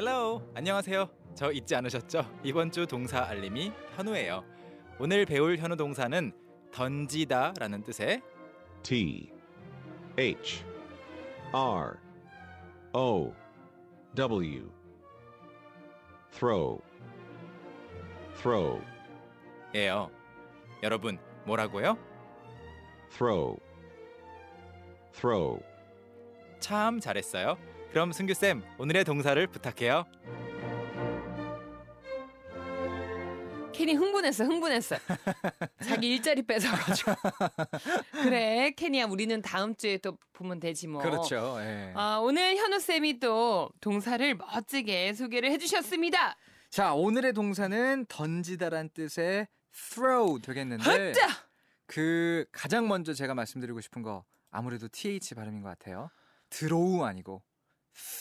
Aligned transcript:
Hello 0.00 0.40
안녕하세요. 0.54 1.10
저 1.34 1.52
잊지 1.52 1.76
않으셨죠? 1.76 2.24
이번 2.42 2.70
주 2.70 2.86
동사 2.86 3.22
알림이 3.22 3.70
현우예요. 3.96 4.42
오늘 4.98 5.26
배울 5.26 5.58
현우 5.58 5.76
동사는 5.76 6.32
던지다라는 6.72 7.82
뜻의 7.82 8.22
T 8.82 9.30
H 10.16 10.64
R 11.52 11.98
O 12.94 13.34
W 14.14 14.70
throw 16.30 16.80
throw 18.36 18.80
예요. 19.74 20.10
여러분 20.82 21.18
뭐라고요? 21.44 21.98
throw 23.10 23.58
throw 25.12 25.60
참 26.58 27.00
잘했어요. 27.00 27.58
그럼 27.90 28.12
승규 28.12 28.34
쌤 28.34 28.62
오늘의 28.78 29.04
동사를 29.04 29.44
부탁해요. 29.48 30.04
케니 33.72 33.94
흥분했어, 33.94 34.44
흥분했어. 34.44 34.96
자기 35.82 36.14
일자리 36.14 36.42
뺏어가지고. 36.42 37.12
그래, 38.12 38.72
케니야, 38.76 39.06
우리는 39.06 39.40
다음 39.40 39.74
주에 39.74 39.96
또 39.96 40.18
보면 40.34 40.60
되지 40.60 40.86
뭐. 40.86 41.00
그렇죠. 41.00 41.56
예. 41.60 41.92
아, 41.96 42.18
오늘 42.22 42.56
현우 42.56 42.78
쌤이 42.78 43.20
또 43.20 43.70
동사를 43.80 44.34
멋지게 44.34 45.14
소개를 45.14 45.50
해주셨습니다. 45.52 46.36
자, 46.68 46.92
오늘의 46.92 47.32
동사는 47.32 48.04
던지다란 48.08 48.90
뜻의 48.90 49.48
throw 49.72 50.40
되겠는데 50.40 51.10
으짜! 51.10 51.26
그 51.86 52.44
가장 52.52 52.86
먼저 52.86 53.14
제가 53.14 53.34
말씀드리고 53.34 53.80
싶은 53.80 54.02
거 54.02 54.24
아무래도 54.50 54.88
th 54.92 55.34
발음인 55.34 55.62
것 55.62 55.70
같아요. 55.70 56.10
throw 56.50 57.04
아니고 57.04 57.42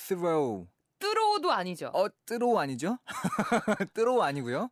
throw. 0.08 0.68
뚜로도 1.00 1.52
아니죠. 1.52 1.88
어, 1.94 2.08
throw 2.26 2.60
아니죠? 2.60 2.98
throw 3.94 4.22
아니고요. 4.22 4.70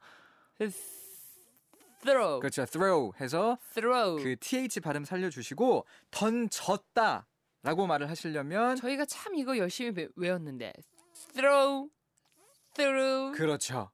throw, 2.02 2.40
그렇죠. 2.40 2.66
throw 2.66 3.12
해서 3.20 3.58
throw. 3.74 4.22
그 4.22 4.36
th 4.40 4.80
발음 4.82 5.06
살려 5.06 5.30
주시고 5.30 5.86
던졌다 6.12 7.28
라고 7.64 7.88
말을 7.88 8.10
하시려면 8.10 8.76
저희가 8.76 9.06
참 9.06 9.36
이거 9.36 9.58
열심히 9.58 9.94
배- 9.94 10.08
외웠는데 10.16 10.74
throw, 11.34 11.90
through, 12.76 13.38
그렇죠. 13.38 13.90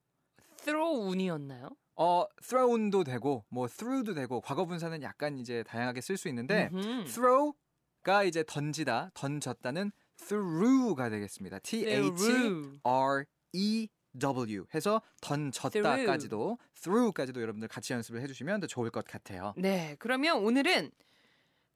throw 0.58 1.08
운이었나요? 1.10 1.70
어, 1.96 2.26
thrown도 2.42 3.04
되고 3.04 3.46
뭐 3.50 3.68
through도 3.68 4.14
되고 4.14 4.42
과거 4.42 4.66
분사는 4.66 5.02
약간 5.04 5.38
이제 5.38 5.64
다양하게 5.64 6.02
쓸 6.02 6.18
수 6.18 6.28
있는데 6.30 6.70
음흠. 6.74 7.06
throw가 7.06 8.24
이제 8.26 8.44
던지다, 8.46 9.12
던졌다는 9.14 9.92
through가 10.18 11.10
되겠습니다. 11.10 11.60
T 11.60 11.86
H 11.88 12.16
through. 12.16 12.80
R 12.84 13.26
E 13.54 13.88
W 14.20 14.66
해서 14.74 15.02
던졌다까지도 15.22 16.58
through까지도 16.82 17.42
여러분들 17.42 17.68
같이 17.68 17.94
연습을 17.94 18.22
해주시면 18.22 18.62
더 18.62 18.68
좋을 18.68 18.90
것 18.90 19.06
같아요. 19.06 19.54
네, 19.58 19.96
그러면 20.00 20.38
오늘은 20.44 20.92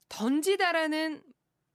던지다라는 0.09 1.23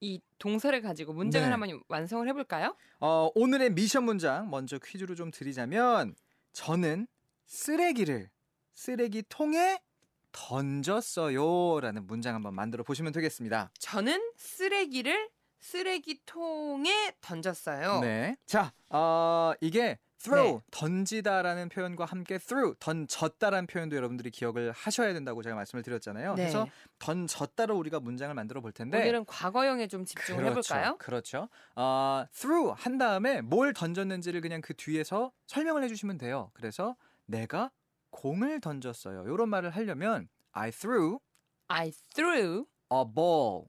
이 0.00 0.20
동사를 0.38 0.80
가지고 0.82 1.12
문장을 1.12 1.46
네. 1.46 1.50
한번 1.50 1.80
완성을 1.88 2.26
해볼까요? 2.28 2.76
어, 3.00 3.30
오늘의 3.34 3.70
미션 3.72 4.04
문장 4.04 4.50
먼저 4.50 4.78
퀴즈로 4.78 5.14
좀 5.14 5.30
드리자면 5.30 6.14
저는 6.52 7.06
쓰레기를 7.46 8.30
쓰레기통에 8.74 9.80
던졌어요라는 10.32 12.06
문장 12.06 12.34
한번 12.34 12.54
만들어 12.54 12.82
보시면 12.82 13.12
되겠습니다. 13.12 13.70
저는 13.78 14.32
쓰레기를 14.36 15.30
쓰레기통에 15.62 17.14
던졌어요. 17.20 18.00
네. 18.00 18.36
자, 18.46 18.72
어, 18.90 19.52
이게 19.60 19.98
throw 20.18 20.58
네. 20.58 20.60
던지다라는 20.70 21.68
표현과 21.68 22.04
함께 22.04 22.38
through 22.38 22.76
던졌다라는 22.78 23.66
표현도 23.66 23.96
여러분들이 23.96 24.30
기억을 24.30 24.72
하셔야 24.72 25.12
된다고 25.12 25.42
제가 25.42 25.56
말씀을 25.56 25.82
드렸잖아요. 25.82 26.34
네. 26.34 26.42
그래서 26.42 26.68
던졌다로 26.98 27.76
우리가 27.76 28.00
문장을 28.00 28.32
만들어 28.34 28.60
볼 28.60 28.72
텐데 28.72 29.00
오늘은 29.00 29.24
과거형에 29.24 29.88
좀 29.88 30.04
집중을 30.04 30.42
그렇죠. 30.42 30.74
해볼까요? 30.74 30.96
그렇죠. 30.98 31.48
어, 31.74 32.24
through 32.34 32.74
한 32.76 32.98
다음에 32.98 33.40
뭘 33.40 33.72
던졌는지를 33.72 34.40
그냥 34.40 34.60
그 34.60 34.74
뒤에서 34.74 35.32
설명을 35.46 35.82
해주시면 35.84 36.18
돼요. 36.18 36.50
그래서 36.54 36.96
내가 37.26 37.70
공을 38.10 38.60
던졌어요. 38.60 39.24
이런 39.26 39.48
말을 39.48 39.70
하려면 39.70 40.28
I 40.52 40.70
threw 40.70 41.18
I 41.68 41.92
threw 42.14 42.66
a 42.92 43.04
ball 43.14 43.64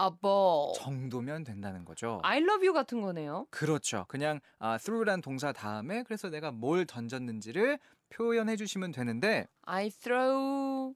a 0.00 0.08
ball. 0.20 0.72
정도면 0.76 1.44
된다는 1.44 1.84
거죠. 1.84 2.20
I 2.22 2.38
love 2.38 2.66
you 2.66 2.72
같은 2.72 3.00
거네요. 3.00 3.46
그렇죠. 3.50 4.04
그냥 4.08 4.40
아, 4.58 4.78
throw란 4.78 5.20
동사 5.20 5.52
다음에 5.52 6.02
그래서 6.04 6.28
내가 6.28 6.50
뭘 6.50 6.86
던졌는지를 6.86 7.78
표현해 8.10 8.56
주시면 8.56 8.92
되는데 8.92 9.46
I 9.62 9.90
throw. 9.90 10.94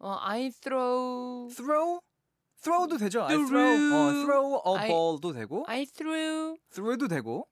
어, 0.00 0.16
I 0.20 0.50
throw. 0.50 1.48
throw 1.50 2.00
throw도 2.62 2.98
되죠. 2.98 3.22
I 3.24 3.36
throw 3.36 3.94
어, 3.94 4.12
throw 4.12 4.62
a 4.82 4.88
ball도 4.88 5.32
되고 5.32 5.64
I 5.66 5.86
threw. 5.86 6.56
throw도 6.70 7.08
되고 7.08 7.48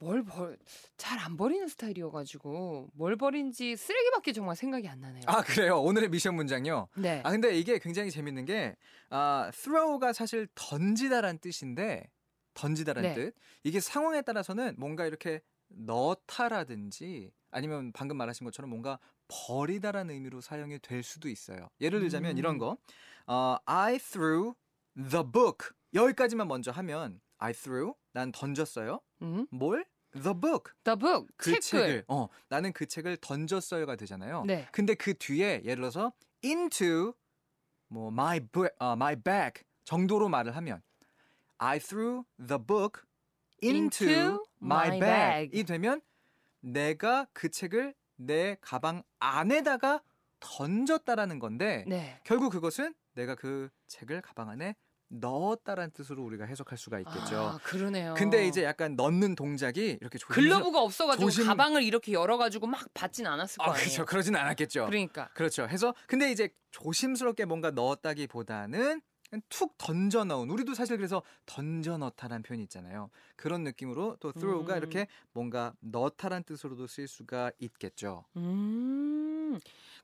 뭘 0.00 0.24
벌, 0.24 0.58
잘 0.96 1.18
안 1.18 1.36
버리는 1.36 1.68
스타일이어가지고 1.68 2.90
뭘 2.94 3.16
버린지 3.16 3.76
쓰레기밖에 3.76 4.32
정말 4.32 4.56
생각이 4.56 4.88
안 4.88 5.00
나네요. 5.00 5.22
아 5.26 5.42
그래요. 5.42 5.78
오늘의 5.80 6.08
미션 6.08 6.34
문장요. 6.34 6.88
네. 6.96 7.20
아 7.24 7.30
근데 7.30 7.56
이게 7.58 7.78
굉장히 7.78 8.10
재밌는 8.10 8.46
게 8.46 8.76
아, 9.10 9.50
throw가 9.52 10.12
사실 10.14 10.48
던지다란 10.54 11.38
뜻인데 11.38 12.10
던지다란 12.54 13.02
네. 13.02 13.14
뜻. 13.14 13.34
이게 13.62 13.78
상황에 13.80 14.22
따라서는 14.22 14.74
뭔가 14.78 15.06
이렇게 15.06 15.42
넣다라든지 15.68 17.30
아니면 17.50 17.92
방금 17.92 18.16
말하신 18.16 18.44
것처럼 18.46 18.70
뭔가 18.70 18.98
버리다라는 19.28 20.14
의미로 20.14 20.40
사용이 20.40 20.78
될 20.80 21.02
수도 21.02 21.28
있어요. 21.28 21.68
예를 21.80 22.00
들자면 22.00 22.32
음. 22.32 22.38
이런 22.38 22.56
거. 22.58 22.78
어, 23.26 23.56
I 23.66 23.98
threw 23.98 24.54
the 24.96 25.24
book. 25.30 25.68
여기까지만 25.92 26.48
먼저 26.48 26.70
하면 26.70 27.20
I 27.38 27.52
threw 27.52 27.92
난 28.12 28.32
던졌어요. 28.32 29.00
음? 29.22 29.46
뭘? 29.50 29.84
The 30.12 30.34
book. 30.34 30.72
The 30.84 30.98
book. 30.98 31.28
그 31.36 31.52
책을. 31.60 31.60
책을 31.60 32.04
어 32.08 32.28
나는 32.48 32.72
그 32.72 32.86
책을 32.86 33.16
던졌어요가 33.18 33.96
되잖아요. 33.96 34.44
네. 34.44 34.66
근데 34.72 34.94
그 34.94 35.14
뒤에 35.16 35.62
예를 35.64 35.76
들어서 35.76 36.12
into 36.44 37.14
뭐 37.88 38.08
my 38.08 38.40
b- 38.40 38.68
어, 38.78 38.92
my 38.92 39.14
bag 39.16 39.62
정도로 39.84 40.28
말을 40.28 40.56
하면 40.56 40.82
I 41.58 41.78
threw 41.78 42.24
the 42.44 42.58
book 42.64 43.02
into, 43.62 44.06
Into 44.08 44.44
my, 44.62 44.88
my 44.88 45.00
bag. 45.00 45.00
bag. 45.50 45.60
이 45.60 45.64
되면 45.64 46.00
내가 46.60 47.26
그 47.32 47.50
책을 47.50 47.94
내 48.16 48.56
가방 48.60 49.02
안에다가 49.18 50.02
던졌다라는 50.40 51.38
건데 51.38 51.84
네. 51.86 52.20
결국 52.24 52.50
그것은 52.50 52.94
내가 53.14 53.34
그 53.34 53.68
책을 53.86 54.22
가방 54.22 54.48
안에 54.48 54.74
넣었다라는 55.10 55.90
뜻으로 55.92 56.24
우리가 56.24 56.44
해석할 56.44 56.78
수가 56.78 56.98
있겠죠. 57.00 57.36
아, 57.38 57.58
그러네요. 57.64 58.14
근데 58.16 58.46
이제 58.46 58.62
약간 58.64 58.94
넣는 58.96 59.34
동작이 59.34 59.98
이렇게 60.00 60.18
조심스- 60.18 60.34
글러브가 60.34 60.80
없어가지고 60.80 61.28
조심- 61.30 61.46
가방을 61.46 61.82
이렇게 61.82 62.12
열어가지고 62.12 62.66
막 62.68 62.86
받진 62.94 63.26
않았을 63.26 63.58
거 63.58 63.64
아, 63.64 63.66
아니에요. 63.74 63.84
그렇죠. 63.84 64.06
그러진 64.06 64.36
않았겠죠. 64.36 64.86
그러니까. 64.86 65.28
그렇죠. 65.34 65.66
해서 65.68 65.94
근데 66.06 66.30
이제 66.30 66.48
조심스럽게 66.70 67.44
뭔가 67.44 67.70
넣었다기보다는 67.72 69.02
툭 69.48 69.76
던져 69.78 70.24
넣은 70.24 70.50
우리도 70.50 70.74
사실 70.74 70.96
그래서 70.96 71.22
던져 71.46 71.96
넣다라는 71.98 72.42
표현이 72.42 72.64
있잖아요. 72.64 73.10
그런 73.36 73.62
느낌으로 73.62 74.16
또 74.20 74.32
throw가 74.32 74.74
음. 74.74 74.78
이렇게 74.78 75.06
뭔가 75.32 75.72
넣다란 75.80 76.42
뜻으로도 76.42 76.86
쓸 76.88 77.06
수가 77.06 77.52
있겠죠. 77.60 78.24
음. 78.36 79.58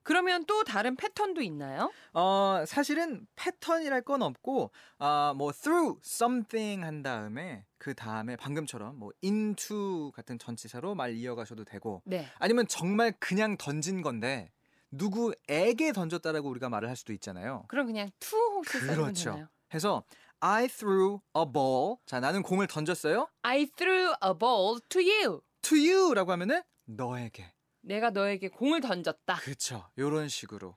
그러면 0.06 0.44
또 0.47 0.62
다른 0.62 0.94
패턴도 0.94 1.43
있나요? 1.43 1.91
어 2.12 2.62
사실은 2.65 3.27
패턴이랄 3.34 4.03
건 4.03 4.22
없고 4.22 4.71
아뭐 4.99 5.50
throw 5.50 6.00
something 6.05 6.85
한 6.85 7.03
다음에 7.03 7.64
그 7.76 7.93
다음에 7.93 8.37
방금처럼 8.37 9.00
뭐 9.00 9.11
into 9.25 10.12
같은 10.12 10.38
전치사로 10.38 10.94
말 10.94 11.14
이어가셔도 11.14 11.64
되고 11.64 12.03
네. 12.05 12.29
아니면 12.38 12.69
정말 12.69 13.14
그냥 13.19 13.56
던진 13.56 14.00
건데 14.00 14.53
누구에게 14.93 15.93
던졌다라고 15.93 16.49
우리가 16.50 16.69
말을 16.69 16.88
할 16.88 16.94
수도 16.94 17.12
있잖아요. 17.12 17.64
그럼 17.67 17.87
그냥 17.87 18.09
to 18.20 18.37
혹시 18.37 18.79
그렇죠. 18.79 19.31
되나요? 19.32 19.49
해서 19.75 20.05
I 20.38 20.69
threw 20.69 21.19
a 21.37 21.44
ball. 21.52 21.97
자, 22.06 22.20
나는 22.20 22.43
공을 22.43 22.69
던졌어요. 22.69 23.26
I 23.43 23.67
threw 23.76 24.14
a 24.25 24.32
ball 24.38 24.79
to 24.88 25.02
you. 25.02 25.41
to 25.62 25.76
you라고 25.76 26.31
하면은 26.31 26.62
너에게. 26.85 27.56
내가 27.87 28.11
너에게 28.11 28.49
공을 28.49 28.81
던졌다. 28.81 29.37
그렇죠. 29.37 29.88
요런 29.97 30.29
식으로. 30.29 30.77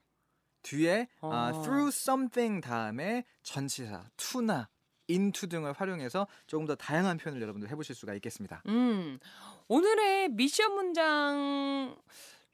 뒤에 0.62 1.08
아, 1.22 1.50
어. 1.54 1.62
through 1.62 1.88
something 1.88 2.60
다음에 2.66 3.24
전치사 3.42 4.10
to나 4.16 4.68
into 5.08 5.48
등을 5.48 5.72
활용해서 5.72 6.26
조금 6.46 6.66
더 6.66 6.74
다양한 6.76 7.16
표현을 7.16 7.42
여러분들 7.42 7.68
해보실 7.70 7.94
수가 7.94 8.14
있겠습니다. 8.14 8.62
음. 8.68 9.18
오늘의 9.68 10.28
미션 10.30 10.72
문장 10.74 11.96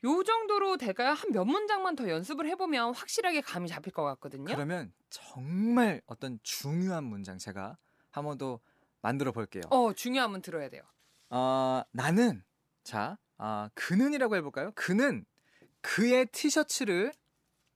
요 0.05 0.23
정도로 0.23 0.76
될까요? 0.76 1.11
한 1.12 1.32
몇 1.32 1.44
문장만 1.44 1.97
더 1.97 2.08
연습을 2.08 2.47
해보면 2.49 2.94
확실하게 2.94 3.41
감이 3.43 3.69
잡힐 3.69 3.93
것 3.93 4.05
같거든요. 4.05 4.44
그러면 4.44 4.93
정말 5.11 6.00
어떤 6.06 6.38
중요한 6.43 7.05
문장 7.05 7.37
제가 7.38 7.76
한 8.11 8.25
번 8.25 8.38
더 8.38 8.61
만들어 9.03 9.32
볼게요. 9.32 9.62
어, 9.70 9.93
중요하면 9.93 10.41
들어야 10.43 10.69
돼요. 10.70 10.82
어, 11.31 11.82
나는 11.93 12.43
자, 12.85 13.19
아, 13.38 13.68
그는이라고 13.74 14.36
해볼까요? 14.36 14.72
그는 14.74 15.24
그의 15.80 16.26
티셔츠를 16.26 17.12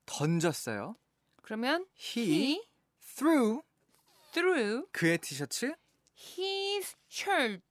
던졌어요. 0.07 0.97
그러면 1.43 1.87
He, 1.99 2.25
he 2.33 2.69
threw 3.17 3.61
threw 4.33 4.87
그의 4.93 5.19
티셔츠. 5.19 5.75
his 6.39 6.97
shirt. 7.11 7.63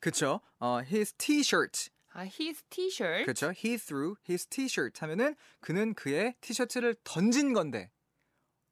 그쵸? 0.00 0.40
어, 0.58 0.80
his 0.82 1.12
t-shirt. 1.14 1.90
아, 2.12 2.22
his 2.22 2.62
t-shirt. 2.70 3.26
그쵸? 3.26 3.46
He 3.52 3.76
threw 3.76 4.14
his 4.28 4.46
t-shirt 4.46 5.00
하면은 5.02 5.36
그는 5.60 5.94
그의 5.94 6.34
티셔츠를 6.40 6.96
던진 7.04 7.52
건데 7.52 7.90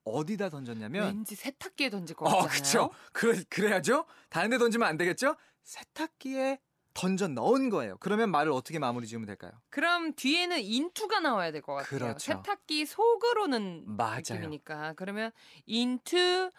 어디다 0.05 0.49
던졌냐면 0.49 1.05
왠지 1.07 1.35
세탁기에 1.35 1.91
던질 1.91 2.17
것 2.17 2.27
어, 2.27 2.31
같잖아요. 2.31 2.49
그쵸? 2.51 2.91
그래, 3.13 3.45
그래야죠? 3.51 4.07
다른 4.31 4.51
데 4.51 4.59
던지면 4.59 4.89
안 4.89 4.97
되겠죠? 4.97 5.37
세탁기에 5.63 6.59
던져 6.99 7.29
넣은 7.29 7.71
거예요. 7.71 7.97
그러면 8.01 8.31
말을 8.31 8.51
어떻게 8.51 8.79
마무리 8.81 9.07
지으면 9.07 9.27
될까요? 9.27 9.53
그럼 9.71 10.15
뒤에는 10.15 10.57
into가 10.57 11.21
나와야 11.21 11.53
될 11.53 11.63
것 11.63 11.75
같아요. 11.75 11.87
그렇죠. 11.99 12.19
세탁기 12.19 12.87
속으로는 12.87 13.85
맞아요. 13.87 14.23
느낌이니까. 14.31 14.95
그러면 14.95 15.31
into 15.69 16.51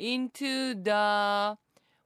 into 0.00 0.82
the 0.82 1.56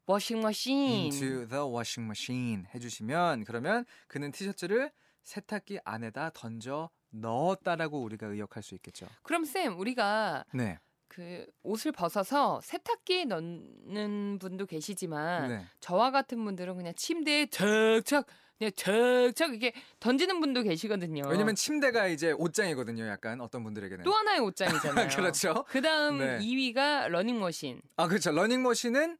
washing 0.08 0.44
machine. 0.44 1.04
into 1.12 1.46
the 1.48 1.62
washing 1.64 2.06
machine 2.06 2.64
해 2.74 2.78
주시면 2.78 3.44
그러면 3.44 3.84
그는 4.08 4.32
티셔츠를 4.32 4.90
세탁기 5.22 5.78
안에다 5.84 6.30
던져 6.34 6.90
넣었다라고 7.10 8.02
우리가 8.02 8.26
의역할 8.26 8.62
수 8.62 8.74
있겠죠. 8.74 9.06
그럼 9.22 9.44
쌤 9.44 9.78
우리가 9.78 10.44
네. 10.52 10.78
그 11.12 11.44
옷을 11.62 11.92
벗어서 11.92 12.60
세탁기에 12.62 13.26
넣는 13.26 14.38
분도 14.40 14.64
계시지만 14.64 15.48
네. 15.48 15.66
저와 15.80 16.10
같은 16.10 16.42
분들은 16.42 16.74
그냥 16.76 16.94
침대에 16.96 17.46
척척 17.46 18.26
그냥 18.58 18.72
척척 18.74 19.52
이게 19.54 19.74
던지는 20.00 20.40
분도 20.40 20.62
계시거든요. 20.62 21.24
왜냐면 21.28 21.54
침대가 21.54 22.06
이제 22.06 22.32
옷장이거든요. 22.32 23.06
약간 23.08 23.42
어떤 23.42 23.62
분들에게는. 23.62 24.04
또 24.04 24.12
하나의 24.12 24.40
옷장이잖아요. 24.40 25.08
그렇죠. 25.14 25.64
그다음 25.68 26.18
네. 26.18 26.38
2위가 26.38 27.08
러닝머신. 27.08 27.82
아 27.96 28.08
그렇죠. 28.08 28.32
러닝머신은 28.32 29.18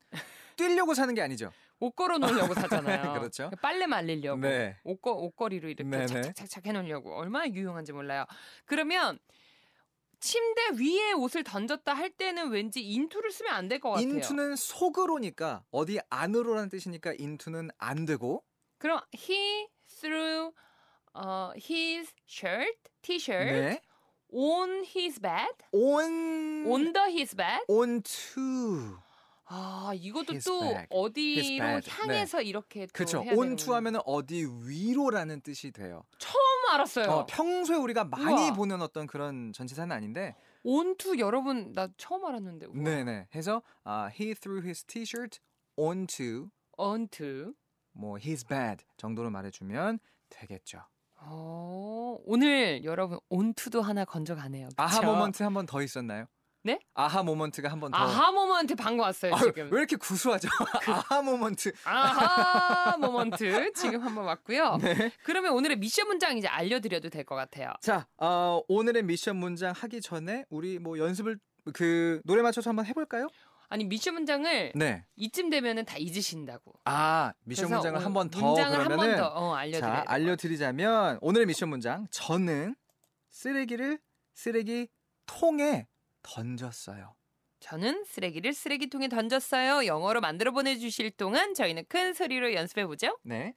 뛰려고 0.57 0.95
사는 0.95 1.13
게 1.15 1.21
아니죠. 1.21 1.53
옷 1.79 1.95
걸어 1.95 2.17
놓으려고 2.17 2.55
사잖아요. 2.55 3.13
그렇죠. 3.21 3.51
빨래 3.61 3.87
말리려고. 3.87 4.41
네. 4.41 4.79
옷거, 4.85 5.13
옷걸이로 5.13 5.69
이렇게 5.69 5.85
네네. 5.85 6.07
착착착착 6.07 6.65
해놓으려고. 6.67 7.15
얼마나 7.19 7.51
유용한지 7.53 7.93
몰라요. 7.93 8.25
그러면 8.65 9.19
침대 10.23 10.63
위에 10.81 11.13
옷을 11.15 11.43
던졌다 11.43 11.93
할 11.93 12.11
때는 12.11 12.51
왠지 12.51 12.81
인투를 12.81 13.33
쓰면 13.33 13.53
안 13.53 13.69
될 13.69 13.81
것 13.81 13.91
같아요. 13.91 14.09
인투는 14.09 14.55
속으로니까 14.57 15.65
어디 15.73 15.99
안으로라는 16.11 16.69
뜻이니까 16.69 17.13
인투는 17.19 17.71
안 17.79 18.05
되고 18.05 18.45
그럼 18.79 19.01
he 19.15 19.67
threw 20.01 20.53
어, 21.15 21.53
his 21.57 22.13
shirt, 22.27 22.79
t-shirt 23.03 23.53
네. 23.53 23.81
on 24.33 24.85
his 24.97 25.21
bed, 25.21 25.53
on 25.73 26.65
on 26.67 26.93
the 26.93 27.05
his 27.11 27.35
bed. 27.37 27.61
onto 27.69 28.97
아 29.55 29.93
이것도 29.95 30.33
his 30.33 30.49
또 30.49 30.61
bag, 30.61 30.87
어디로 30.89 31.43
bed. 31.81 31.91
향해서 31.91 32.41
이렇게 32.41 32.87
또 32.87 32.93
그렇죠. 32.95 33.19
되는구나. 33.23 33.37
하면은 33.77 34.01
어디 34.07 34.47
위로라는 34.65 35.43
뜻이 35.43 35.71
돼요. 35.73 36.05
처음 36.19 36.35
알았어요. 36.73 37.11
어, 37.11 37.27
평소에 37.27 37.77
우리가 37.77 38.05
많이 38.05 38.33
우와. 38.49 38.53
보는 38.55 38.81
어떤 38.81 39.07
그런 39.07 39.53
전치사는 39.53 39.95
아닌데, 39.95 40.35
onto 40.63 41.19
여러분 41.19 41.73
나 41.73 41.89
처음 41.99 42.25
알았는데. 42.25 42.67
우와. 42.67 42.83
네네. 42.83 43.29
해서 43.35 43.63
아, 43.85 44.09
he 44.19 44.35
threw 44.35 44.63
his 44.65 44.85
t-shirt 44.85 45.39
onto 45.77 46.49
onto. 46.79 47.53
뭐 47.93 48.17
his 48.19 48.47
bed 48.47 48.85
정도로 48.97 49.29
말해주면 49.31 49.99
되겠죠. 50.31 50.81
어, 51.25 52.17
오늘 52.25 52.83
여러분 52.85 53.19
onto도 53.29 53.83
하나 53.83 54.05
건져가네요. 54.07 54.71
aha 54.77 54.99
그쵸? 55.01 55.07
moment 55.13 55.43
한 55.43 55.53
번 55.53 55.67
더 55.67 55.83
있었나요? 55.83 56.25
네? 56.65 56.79
aha 56.95 57.23
moment가 57.25 57.69
한 57.69 57.81
번 57.81 57.91
더. 57.91 57.97
aha 57.99 58.31
moment 58.31 58.77
방금 58.77 59.01
왔어요 59.01 59.35
지금. 59.43 59.69
왜 59.73 59.79
이렇게 59.79 59.97
구수하죠? 59.97 60.49
aha 60.87 61.21
moment. 61.23 61.73
aha 61.85 62.97
moment 62.99 63.73
지금 63.75 64.01
한 64.03 64.15
번 64.15 64.25
왔고요. 64.27 64.77
네. 64.83 65.11
그러면 65.25 65.53
오늘의 65.55 65.79
미션 65.79 66.07
문장 66.07 66.37
이제 66.39 66.47
알려드려도 66.49 67.09
될 67.11 67.25
것 67.25 67.35
같아요. 67.35 67.73
자, 67.81 68.07
어, 68.19 68.61
오늘의 68.69 69.03
미션 69.05 69.37
문장 69.37 69.73
하기 69.77 70.01
전에 70.01 70.45
우리 70.51 70.79
뭐 70.79 70.99
연습을 70.99 71.39
그 71.73 72.21
노래 72.25 72.43
맞춰서 72.43 72.71
한번 72.71 72.87
해볼까요? 72.87 73.29
아니 73.69 73.85
미션 73.85 74.15
문장을 74.15 74.73
네. 74.75 75.05
이쯤 75.17 75.49
되면은 75.51 75.85
다 75.87 75.97
잊으신다고. 75.97 76.75
아 76.85 77.33
미션 77.45 77.71
문장을 77.71 77.99
오- 78.01 78.05
한번 78.05 78.29
더 78.31 78.41
문장을 78.47 78.79
한 78.79 78.85
그러면은 78.87 79.17
번더 79.17 79.29
어, 79.35 79.55
알려드려요. 79.55 79.95
자 79.95 80.05
알려드리자면 80.07 81.19
오늘의 81.23 81.47
미션 81.47 81.69
문장 81.71 82.07
저는 82.11 82.77
쓰레기를 83.31 83.99
쓰레기 84.35 84.89
통에 85.27 85.87
던졌어요. 86.23 87.15
저는 87.61 88.05
쓰레기를 88.05 88.53
쓰레기통에 88.55 89.09
던졌어요. 89.09 89.87
영어로 89.87 90.21
만들어 90.21 90.51
보내주실 90.51 91.13
동안 91.13 91.55
저희는 91.55 91.85
큰 91.89 92.13
소리로 92.13 92.55
연습해 92.55 92.87
보죠. 92.87 93.17
네. 93.23 93.55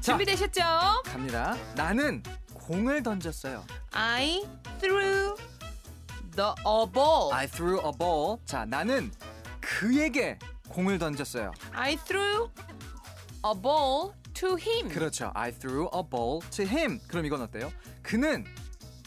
자. 0.00 0.12
준비되셨죠? 0.12 0.60
갑니다. 1.04 1.56
나는 1.76 2.22
공을 2.54 3.02
던졌어요. 3.02 3.64
I 3.92 4.42
threw 4.80 5.34
the 6.34 6.50
a 6.66 6.86
ball. 6.92 7.32
I 7.32 7.46
threw 7.46 7.78
a 7.84 7.92
ball. 7.98 8.38
자, 8.46 8.64
나는 8.64 9.12
그에게 9.60 10.38
공을 10.68 10.98
던졌어요. 10.98 11.52
I 11.72 11.96
threw 11.96 12.50
a 13.44 13.60
ball 13.60 14.12
to 14.40 14.56
him. 14.58 14.88
그렇죠. 14.88 15.30
I 15.34 15.52
threw 15.52 15.88
a 15.94 16.02
ball 16.08 16.40
to 16.50 16.64
him. 16.64 17.00
그럼 17.08 17.24
이건 17.26 17.42
어때요? 17.42 17.72
그는 18.02 18.44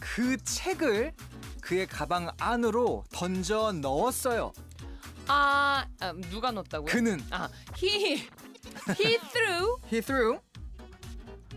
그 0.00 0.36
책을 0.42 1.12
그의 1.60 1.86
가방 1.86 2.30
안으로 2.38 3.04
던져 3.12 3.72
넣었어요. 3.72 4.52
아, 5.28 5.86
아, 6.00 6.12
누가 6.30 6.50
넣었다고요? 6.50 6.86
그는 6.90 7.20
아, 7.30 7.48
he 7.80 8.26
he 8.98 9.18
threw 9.30 9.76
he 9.92 10.00
threw 10.00 10.38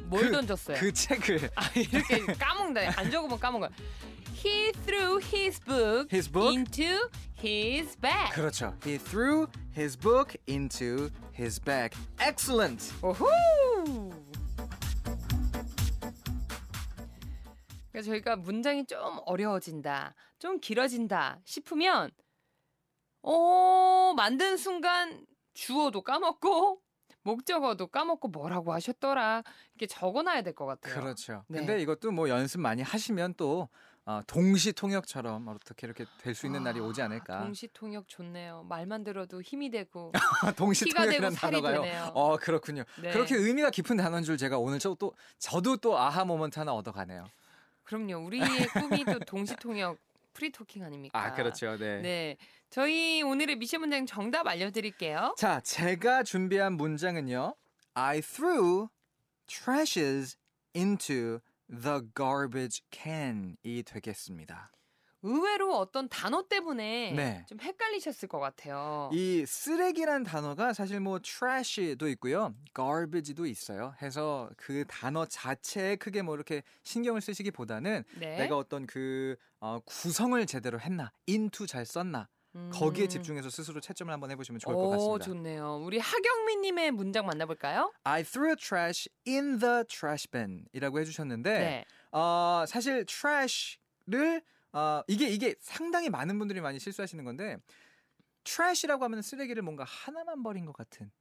뭘 0.06 0.26
그- 0.28 0.32
던졌어요? 0.32 0.78
그 0.80 0.94
책을 0.94 1.50
아, 1.56 1.68
이렇게 1.76 2.20
까먹는다. 2.34 3.00
안 3.02 3.10
적으면 3.10 3.40
까먹어요. 3.40 3.70
He 4.46 4.72
threw 4.86 5.20
his 5.20 5.60
book, 5.62 6.08
His 6.12 6.30
book? 6.32 6.54
into 6.56 7.10
his 7.44 7.98
bag. 7.98 8.32
그렇죠. 8.32 8.76
He 8.86 9.00
threw 9.00 9.48
his 9.76 9.98
book 9.98 10.38
into 10.48 11.10
his 11.36 11.60
bag. 11.60 11.98
Excellent. 12.20 12.94
오호! 13.02 13.26
그래서 17.96 18.12
저희가 18.12 18.36
문장이 18.36 18.86
좀 18.88 19.00
어려워진다, 19.26 20.16
좀 20.38 20.60
길어진다 20.60 21.40
싶으면, 21.46 22.12
어, 23.22 24.14
만든 24.18 24.58
순간 24.58 25.26
주어도 25.54 26.02
까먹고, 26.02 26.82
목적어도 27.24 27.88
까먹고 27.88 28.28
뭐라고 28.28 28.74
하셨더라. 28.74 29.44
이렇게 29.76 29.88
적어놔야 29.88 30.42
될 30.44 30.54
것 30.54 30.66
같아요. 30.66 30.94
그렇죠. 30.94 31.44
네. 31.48 31.60
근데 31.60 31.82
이것도 31.82 32.12
뭐 32.12 32.28
연습 32.30 32.60
많이 32.60 32.82
하시면 32.84 33.34
또 33.36 33.70
어, 34.06 34.20
동시 34.28 34.74
통역처럼 34.74 35.48
어떻게 35.48 35.88
이렇게 35.88 36.06
될 36.20 36.36
수 36.36 36.46
있는 36.46 36.64
날이 36.64 36.80
오지 36.82 37.02
않을까. 37.02 37.40
동시 37.46 37.68
통역 37.74 38.08
좋네요. 38.10 38.64
말만 38.70 39.04
들어도 39.06 39.42
힘이 39.42 39.72
되고. 39.72 40.12
동시 40.58 40.86
피가 40.86 41.06
되고 41.08 41.14
통역이라는 41.32 41.36
단어가요. 41.38 41.82
되네요. 41.82 42.12
어 42.14 42.36
그렇군요. 42.38 42.84
네. 43.02 43.12
그렇게 43.12 43.36
의미가 43.36 43.72
깊은 43.72 43.98
단어인 43.98 44.24
줄 44.24 44.38
제가 44.38 44.60
오늘 44.60 44.78
저또 44.80 45.14
저도 45.40 45.78
또 45.78 45.98
aha 45.98 46.26
moment 46.26 46.60
하나 46.60 46.74
얻어가네요. 46.74 47.26
그럼요. 47.86 48.26
우리의 48.26 48.68
꿈이 48.74 49.06
또 49.06 49.20
동시통역 49.20 49.98
프리토킹 50.34 50.84
아닙니까? 50.84 51.18
아 51.18 51.34
그렇죠. 51.34 51.78
네. 51.78 52.02
네. 52.02 52.38
저희 52.70 53.22
오늘의 53.22 53.56
미션 53.56 53.80
문장 53.80 54.06
정답 54.06 54.48
알려드릴게요. 54.48 55.36
자 55.38 55.62
제가 55.62 56.24
준비한 56.24 56.74
문장은요. 56.74 57.56
I 57.94 58.22
threw 58.22 58.90
trashes 59.48 60.38
into 60.76 61.40
the 61.70 62.02
garbage 62.16 62.82
can이 62.92 63.84
되겠습니다. 63.86 64.72
의외로 65.26 65.76
어떤 65.76 66.08
단어 66.08 66.48
때문에 66.48 67.14
네. 67.14 67.46
좀 67.50 67.60
헷갈리셨을 67.60 68.28
것 68.30 68.40
같아요. 68.40 69.10
이 69.12 69.44
쓰레기란 69.46 70.24
단어가 70.24 70.72
사실 70.72 71.00
뭐 71.00 71.20
trash도 71.20 72.08
있고요, 72.10 72.54
garbage도 72.76 73.48
있어요. 73.48 73.96
해서 74.04 74.50
그 74.56 74.86
단어 74.88 75.26
자체에 75.26 75.96
크게 75.96 76.22
뭐 76.22 76.36
이렇게 76.36 76.62
신경을 76.84 77.22
쓰시기보다는 77.22 78.04
네. 78.20 78.38
내가 78.38 78.56
어떤 78.56 78.86
그 78.86 79.36
어, 79.60 79.80
구성을 79.84 80.46
제대로 80.46 80.80
했나, 80.80 81.12
into 81.28 81.66
잘 81.66 81.88
썼나 81.88 82.28
음. 82.54 82.70
거기에 82.72 83.08
집중해서 83.08 83.50
스스로 83.50 83.82
채점을 83.82 84.14
한번 84.14 84.30
해보시면 84.30 84.60
좋을 84.60 84.76
것 84.76 84.82
오, 84.82 84.90
같습니다. 84.92 85.26
좋네요. 85.26 85.82
우리 85.84 85.98
하경민님의 85.98 86.92
문장 86.92 87.26
만나볼까요? 87.26 87.92
I 88.04 88.24
threw 88.24 88.56
trash 88.56 89.10
in 89.28 89.58
the 89.58 89.84
trash 89.88 90.30
bin이라고 90.30 91.00
해주셨는데 91.00 91.60
네. 91.60 91.86
어, 92.12 92.64
사실 92.68 93.06
trash를 93.06 94.44
어, 94.76 95.02
이게 95.08 95.30
이게 95.30 95.56
상당히 95.62 96.10
많은 96.10 96.38
분들이 96.38 96.60
많이 96.60 96.80
실수하시는 96.80 97.24
건데 97.24 97.58
trash이라고 98.44 99.06
하면 99.06 99.22
쓰레기를 99.22 99.64
뭔가 99.64 99.86
하나만 99.86 100.44
버린 100.44 100.66
것 100.66 100.74
같은. 100.74 101.12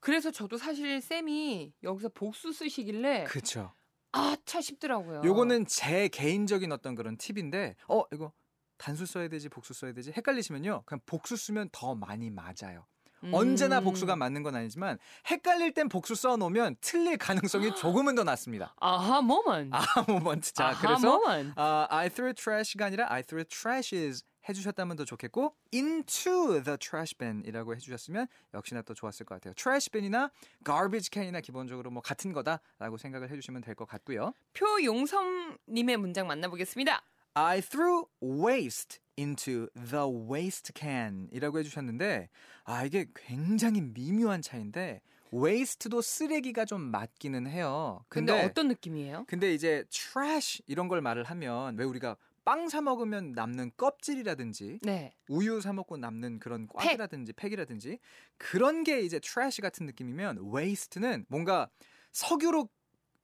그래서 0.00 0.30
저도 0.30 0.56
사실 0.56 1.00
쌤이 1.02 1.74
여기서 1.82 2.08
복수 2.08 2.52
쓰시길래 2.52 3.24
그렇죠. 3.24 3.74
아차 4.12 4.62
싶더라고요. 4.62 5.20
요거는 5.22 5.66
제 5.66 6.08
개인적인 6.08 6.72
어떤 6.72 6.94
그런 6.94 7.18
팁인데 7.18 7.76
어 7.86 8.02
이거 8.12 8.32
단수 8.78 9.04
써야 9.04 9.28
되지 9.28 9.50
복수 9.50 9.74
써야 9.74 9.92
되지 9.92 10.10
헷갈리시면요 10.12 10.84
그냥 10.86 11.00
복수 11.04 11.36
쓰면 11.36 11.68
더 11.70 11.94
많이 11.94 12.30
맞아요 12.30 12.86
음. 13.24 13.34
언제나 13.34 13.80
복수가 13.80 14.16
맞는 14.16 14.42
건 14.42 14.54
아니지만 14.54 14.98
헷갈릴 15.30 15.74
땐 15.74 15.88
복수 15.88 16.14
써놓으면 16.14 16.76
틀릴 16.80 17.16
가능성이 17.18 17.70
조금은 17.76 18.14
더 18.14 18.24
낮습니다 18.24 18.74
아하 18.80 19.20
모먼. 19.20 19.70
아 19.72 19.84
모먼트 20.08 20.52
자 20.52 20.68
아하 20.68 20.80
그래서 20.80 21.06
모먼. 21.18 21.52
아, 21.56 21.86
I 21.90 22.08
threw 22.08 22.32
trash가 22.34 22.86
아니라 22.86 23.06
I 23.10 23.22
threw 23.22 23.44
trashes 23.44 24.24
해주셨다면 24.48 24.96
더 24.96 25.04
좋겠고 25.04 25.54
into 25.72 26.62
the 26.62 26.78
trash 26.78 27.14
bin이라고 27.18 27.74
해주셨으면 27.74 28.26
역시나 28.54 28.80
또 28.82 28.94
좋았을 28.94 29.26
것 29.26 29.34
같아요 29.34 29.52
trash 29.54 29.90
bin이나 29.90 30.30
garbage 30.64 31.10
can이나 31.12 31.40
기본적으로 31.42 31.90
뭐 31.90 32.00
같은 32.02 32.32
거다라고 32.32 32.96
생각을 32.96 33.30
해주시면 33.30 33.60
될 33.60 33.74
것 33.74 33.86
같고요 33.86 34.32
표용성님의 34.54 35.96
문장 35.98 36.26
만나보겠습니다. 36.26 37.02
I 37.34 37.60
threw 37.60 38.06
waste 38.22 38.98
into 39.20 39.68
the 39.74 40.04
waste 40.30 40.72
can이라고 40.74 41.58
해주셨는데 41.58 42.28
아 42.64 42.84
이게 42.84 43.06
굉장히 43.14 43.80
미묘한 43.80 44.42
차이인데 44.42 45.02
waste도 45.32 46.00
쓰레기가 46.00 46.64
좀 46.64 46.80
맞기는 46.80 47.46
해요. 47.46 48.04
근데, 48.08 48.32
근데 48.32 48.46
어떤 48.46 48.68
느낌이에요? 48.68 49.24
근데 49.28 49.54
이제 49.54 49.84
trash 49.90 50.62
이런 50.66 50.88
걸 50.88 51.00
말을 51.00 51.24
하면 51.24 51.76
왜 51.76 51.84
우리가 51.84 52.16
빵사 52.44 52.80
먹으면 52.80 53.32
남는 53.32 53.72
껍질이라든지 53.76 54.80
네. 54.82 55.14
우유 55.28 55.60
사 55.60 55.72
먹고 55.72 55.98
남는 55.98 56.38
그런 56.38 56.66
꽉이라든지 56.68 57.32
팩 57.34 57.52
이라든지 57.52 57.98
그런 58.38 58.82
게 58.82 59.00
이제 59.00 59.20
trash 59.20 59.60
같은 59.60 59.86
느낌이면 59.86 60.50
waste는 60.50 61.26
뭔가 61.28 61.68
석유로 62.12 62.68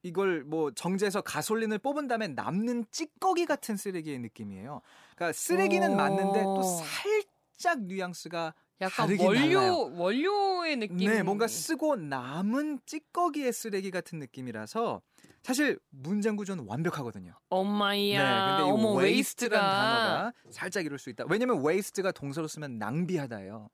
이걸 0.06 0.44
뭐 0.44 0.70
정제해서 0.70 1.20
가솔린을 1.20 1.78
뽑은 1.78 2.06
다음에 2.06 2.28
남는 2.28 2.86
찌꺼기 2.90 3.44
같은 3.44 3.76
쓰레기의 3.76 4.20
느낌이에요. 4.20 4.80
그러니까 5.14 5.32
쓰레기는 5.32 5.92
오. 5.92 5.96
맞는데 5.96 6.42
또 6.44 6.62
살짝 6.62 7.82
뉘앙스가 7.82 8.54
약간 8.82 9.18
원료 9.18 9.60
달라요. 9.60 9.90
원료의 9.96 10.76
느낌. 10.76 10.98
네, 10.98 11.22
뭔가 11.22 11.48
쓰고 11.48 11.96
남은 11.96 12.80
찌꺼기의 12.86 13.52
쓰레기 13.52 13.90
같은 13.90 14.18
느낌이라서 14.18 15.00
사실 15.42 15.78
문장 15.90 16.36
구조는 16.36 16.64
완벽하거든요. 16.66 17.32
엄마야. 17.48 17.96
네, 17.96 18.56
근데 18.56 18.68
이 18.68 18.72
어머 18.72 18.90
waste란 18.90 19.02
waste가 19.02 19.58
단어가 19.58 20.32
살짝 20.50 20.84
이럴 20.84 20.98
수 20.98 21.10
있다. 21.10 21.24
왜냐면 21.28 21.64
waste가 21.64 22.12
동사로 22.12 22.46
쓰면 22.46 22.78
낭비하다예요. 22.78 23.70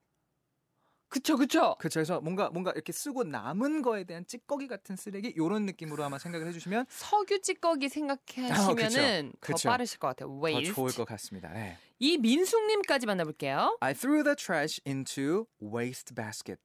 그쵸 1.12 1.36
그쵸. 1.36 1.76
그렇죠. 1.78 2.00
그래서 2.00 2.20
뭔가 2.22 2.48
뭔가 2.48 2.72
이렇게 2.72 2.90
쓰고 2.90 3.24
남은 3.24 3.82
거에 3.82 4.04
대한 4.04 4.26
찌꺼기 4.26 4.66
같은 4.66 4.96
쓰레기 4.96 5.28
이런 5.28 5.66
느낌으로 5.66 6.02
아마 6.02 6.18
생각을 6.18 6.46
해주시면 6.46 6.86
석유 6.88 7.42
찌꺼기 7.42 7.90
생각하시면은 7.90 9.32
더 9.42 9.52
그쵸. 9.52 9.68
빠르실 9.68 9.98
것 9.98 10.08
같아요. 10.08 10.30
더 10.30 10.46
waste. 10.46 10.74
좋을 10.74 10.90
것 10.92 11.04
같습니다. 11.04 11.50
네. 11.52 11.76
이 11.98 12.16
민숙님까지 12.16 13.04
만나볼게요. 13.04 13.76
I 13.80 13.92
threw 13.92 14.24
the 14.24 14.34
trash 14.34 14.80
into 14.86 15.44
waste 15.62 16.14
basket. 16.14 16.58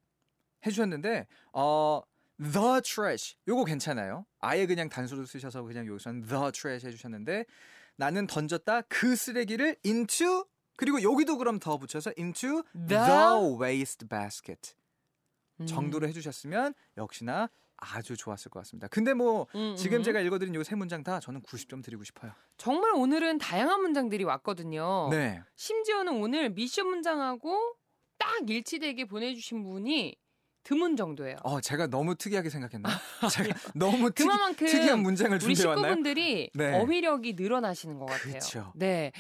해주셨는데 0.66 1.28
어 1.52 2.02
the 2.42 2.82
trash 2.82 3.36
요거 3.50 3.66
괜찮아요. 3.66 4.26
아예 4.40 4.66
그냥 4.66 4.88
단수로 4.88 5.26
쓰셔서 5.26 5.64
그냥 5.64 5.86
여기서는 5.88 6.22
the 6.26 6.52
trash 6.54 6.88
해주셨는데 6.88 7.44
나는 7.98 8.28
던졌다 8.28 8.84
그 8.88 9.18
쓰레기를 9.18 9.76
into 9.86 10.46
그리고 10.78 11.02
여기도 11.04 11.38
그럼 11.38 11.60
더 11.60 11.78
붙여서 11.78 12.14
into 12.18 12.64
the, 12.74 13.04
The? 13.04 13.58
waste 13.62 14.08
basket 14.08 14.74
음. 15.60 15.66
정도로 15.68 16.08
해주셨으면 16.08 16.74
역시나 16.96 17.50
아주 17.78 18.16
좋았을 18.18 18.50
것 18.50 18.60
같습니다. 18.62 18.88
근데 18.88 19.14
뭐 19.14 19.46
음, 19.56 19.76
지금 19.76 19.98
음. 20.00 20.04
제가 20.04 20.20
읽어드린 20.22 20.56
요 20.56 20.64
세 20.64 20.76
문장 20.76 21.04
다 21.04 21.20
저는 21.20 21.42
90점 21.44 21.84
드리고 21.84 22.04
싶어요. 22.04 22.32
정말 22.58 22.92
오늘은 22.96 23.38
다양한 23.38 23.82
문장들이 23.82 24.24
왔거든요. 24.24 25.10
네. 25.12 25.42
심지어는 25.56 26.14
오늘 26.22 26.50
미션 26.50 26.88
문장하고 26.88 27.76
딱 28.18 28.50
일치되게 28.50 29.06
보내주신 29.06 29.64
분이 29.64 30.16
드문 30.64 30.96
정도예요. 30.98 31.38
어, 31.44 31.62
제가 31.62 31.88
너무 31.88 32.16
특이하게 32.16 32.50
생각했나? 32.50 32.90
제가 33.32 33.56
너무 33.76 34.10
특이, 34.12 34.28
그만큼 34.28 34.68
특이한 34.68 35.00
문장을 35.02 35.32
우리 35.36 35.40
준비해 35.56 35.68
왔나요? 35.68 35.94
식구분들이 35.94 36.50
네. 36.56 36.74
어휘력이 36.80 37.34
늘어나시는 37.34 38.00
것 38.00 38.06
같아요. 38.08 38.34
그쵸. 38.34 38.74
네. 38.76 39.12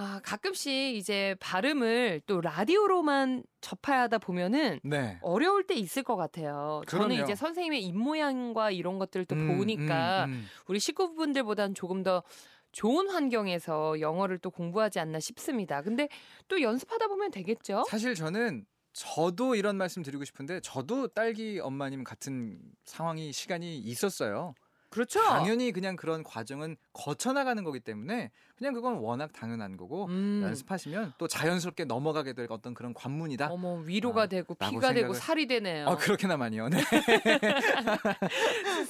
아, 0.00 0.20
가끔씩 0.22 0.94
이제 0.94 1.34
발음을 1.40 2.20
또 2.26 2.40
라디오로만 2.40 3.42
접하다 3.60 4.18
보면은 4.18 4.78
네. 4.84 5.18
어려울 5.22 5.66
때 5.66 5.74
있을 5.74 6.04
것 6.04 6.14
같아요. 6.14 6.82
저는 6.86 7.08
그럼요. 7.08 7.24
이제 7.24 7.34
선생님의 7.34 7.82
입모양과 7.82 8.70
이런 8.70 9.00
것들을 9.00 9.26
또 9.26 9.34
음, 9.34 9.58
보니까 9.58 10.26
음, 10.26 10.30
음. 10.30 10.46
우리 10.68 10.78
식구분들보다는 10.78 11.74
조금 11.74 12.04
더 12.04 12.22
좋은 12.70 13.08
환경에서 13.08 13.98
영어를 13.98 14.38
또 14.38 14.52
공부하지 14.52 15.00
않나 15.00 15.18
싶습니다. 15.18 15.82
근데 15.82 16.08
또 16.46 16.62
연습하다 16.62 17.08
보면 17.08 17.32
되겠죠? 17.32 17.84
사실 17.88 18.14
저는 18.14 18.66
저도 18.92 19.56
이런 19.56 19.76
말씀 19.76 20.04
드리고 20.04 20.24
싶은데 20.24 20.60
저도 20.60 21.08
딸기 21.08 21.58
엄마님 21.58 22.04
같은 22.04 22.60
상황이 22.84 23.32
시간이 23.32 23.78
있었어요. 23.78 24.54
그렇죠. 24.90 25.20
당연히 25.22 25.70
그냥 25.72 25.96
그런 25.96 26.22
과정은 26.22 26.76
거쳐 26.92 27.32
나가는 27.32 27.62
거기 27.62 27.78
때문에 27.78 28.30
그냥 28.56 28.72
그건 28.72 28.94
워낙 28.94 29.32
당연한 29.32 29.76
거고 29.76 30.06
음. 30.06 30.40
연습하시면 30.42 31.12
또 31.18 31.28
자연스럽게 31.28 31.84
넘어가게 31.84 32.32
될 32.32 32.46
어떤 32.50 32.72
그런 32.74 32.94
관문이다. 32.94 33.48
어머 33.48 33.74
위로가 33.76 34.22
아, 34.22 34.26
되고 34.26 34.54
피가 34.54 34.92
되고 34.94 35.12
생각을- 35.12 35.16
살이 35.16 35.46
되네요. 35.46 35.86
어, 35.86 35.96
그렇게나마니요. 35.96 36.68
네. 36.70 36.78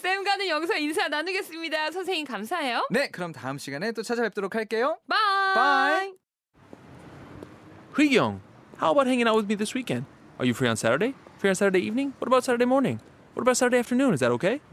쌤과는 0.02 0.48
여기서 0.48 0.76
인사 0.76 1.08
나누겠습니다. 1.08 1.90
선생님 1.90 2.26
감사해요. 2.26 2.86
네, 2.90 3.08
그럼 3.10 3.32
다음 3.32 3.58
시간에 3.58 3.92
또 3.92 4.02
찾아뵙도록 4.02 4.54
할게요. 4.54 4.98
bye. 5.08 5.54
bye. 5.54 6.14
Young, 8.16 8.40
how 8.80 8.92
about 8.92 9.08
hanging 9.08 9.26
out 9.28 9.36
with 9.36 9.48
me 9.50 9.56
this 9.56 9.74
weekend? 9.74 10.06
Are 10.38 10.46
you 10.46 10.54
free 10.54 10.68
on 10.68 10.76
Saturday? 10.76 11.14
Free 11.38 11.50
on 11.50 11.56
Saturday 11.56 11.80
evening? 11.84 12.14
What 12.20 12.28
about 12.28 12.44
Saturday 12.44 12.66
morning? 12.66 13.00
What 13.34 13.42
about 13.42 13.56
Saturday 13.56 13.78
afternoon? 13.80 14.14
Is 14.14 14.20
that 14.20 14.30
okay? 14.38 14.60